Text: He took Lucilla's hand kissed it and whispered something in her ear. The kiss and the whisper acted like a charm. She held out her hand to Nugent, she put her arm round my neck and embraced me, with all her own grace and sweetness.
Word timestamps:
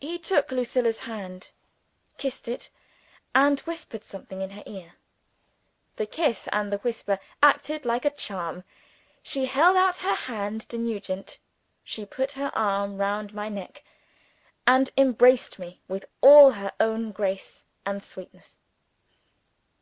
He 0.00 0.18
took 0.18 0.50
Lucilla's 0.50 1.00
hand 1.00 1.50
kissed 2.16 2.48
it 2.48 2.70
and 3.34 3.60
whispered 3.60 4.02
something 4.02 4.40
in 4.40 4.48
her 4.48 4.62
ear. 4.64 4.94
The 5.96 6.06
kiss 6.06 6.48
and 6.50 6.72
the 6.72 6.78
whisper 6.78 7.18
acted 7.42 7.84
like 7.84 8.06
a 8.06 8.10
charm. 8.10 8.64
She 9.22 9.44
held 9.44 9.76
out 9.76 9.98
her 9.98 10.14
hand 10.14 10.62
to 10.70 10.78
Nugent, 10.78 11.38
she 11.84 12.06
put 12.06 12.32
her 12.32 12.50
arm 12.54 12.96
round 12.96 13.34
my 13.34 13.50
neck 13.50 13.84
and 14.66 14.88
embraced 14.96 15.58
me, 15.58 15.82
with 15.86 16.06
all 16.22 16.52
her 16.52 16.72
own 16.80 17.12
grace 17.12 17.66
and 17.84 18.02
sweetness. 18.02 18.56